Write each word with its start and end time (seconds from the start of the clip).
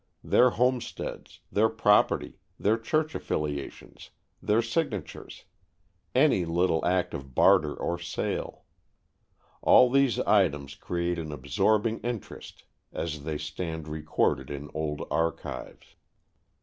Their 0.23 0.49
homesteads, 0.49 1.41
their 1.51 1.69
property, 1.69 2.39
their 2.59 2.79
church 2.79 3.13
affiliations, 3.13 4.09
their 4.41 4.63
signatures, 4.63 5.45
any 6.15 6.43
little 6.43 6.83
act 6.83 7.13
of 7.13 7.35
barter 7.35 7.75
or 7.75 7.99
sale, 7.99 8.63
all 9.61 9.91
these 9.91 10.19
items 10.21 10.73
create 10.73 11.19
an 11.19 11.31
absorbing 11.31 11.99
interest 11.99 12.63
as 12.91 13.25
they 13.25 13.37
stand 13.37 13.87
recorded 13.87 14.49
in 14.49 14.71
old 14.73 15.05
archives. 15.11 15.93